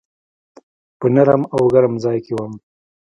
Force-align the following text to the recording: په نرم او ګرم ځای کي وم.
په 0.99 1.05
نرم 1.13 1.41
او 1.55 1.61
ګرم 1.73 1.93
ځای 2.03 2.17
کي 2.25 2.33
وم. 2.35 2.53